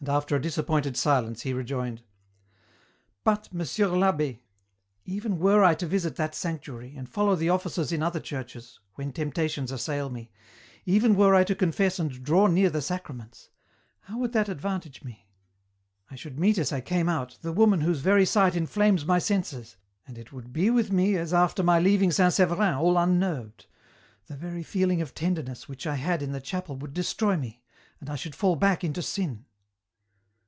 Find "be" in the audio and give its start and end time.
20.52-20.68